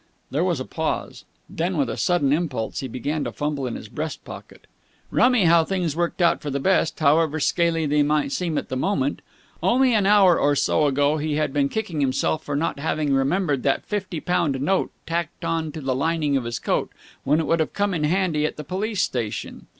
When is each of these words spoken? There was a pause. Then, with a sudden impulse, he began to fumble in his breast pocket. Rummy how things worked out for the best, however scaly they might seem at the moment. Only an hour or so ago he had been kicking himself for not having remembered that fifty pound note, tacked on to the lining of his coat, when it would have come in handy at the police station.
There 0.31 0.43
was 0.43 0.59
a 0.59 0.65
pause. 0.65 1.25
Then, 1.47 1.77
with 1.77 1.87
a 1.87 1.95
sudden 1.95 2.33
impulse, 2.33 2.79
he 2.79 2.87
began 2.87 3.23
to 3.23 3.31
fumble 3.31 3.67
in 3.67 3.75
his 3.75 3.87
breast 3.87 4.25
pocket. 4.25 4.65
Rummy 5.11 5.45
how 5.45 5.63
things 5.63 5.95
worked 5.95 6.23
out 6.23 6.41
for 6.41 6.49
the 6.49 6.59
best, 6.59 6.99
however 6.99 7.39
scaly 7.39 7.85
they 7.85 8.01
might 8.01 8.31
seem 8.31 8.57
at 8.57 8.69
the 8.69 8.75
moment. 8.75 9.21
Only 9.61 9.93
an 9.93 10.07
hour 10.07 10.39
or 10.39 10.55
so 10.55 10.87
ago 10.87 11.17
he 11.17 11.35
had 11.35 11.53
been 11.53 11.69
kicking 11.69 12.01
himself 12.01 12.43
for 12.43 12.55
not 12.55 12.79
having 12.79 13.13
remembered 13.13 13.61
that 13.61 13.85
fifty 13.85 14.19
pound 14.19 14.59
note, 14.59 14.89
tacked 15.05 15.45
on 15.45 15.71
to 15.73 15.81
the 15.81 15.93
lining 15.93 16.35
of 16.35 16.45
his 16.45 16.57
coat, 16.57 16.91
when 17.23 17.39
it 17.39 17.45
would 17.45 17.59
have 17.59 17.73
come 17.73 17.93
in 17.93 18.03
handy 18.03 18.43
at 18.47 18.57
the 18.57 18.63
police 18.63 19.03
station. 19.03 19.67